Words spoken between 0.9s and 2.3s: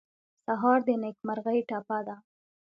نېکمرغۍ ټپه ده.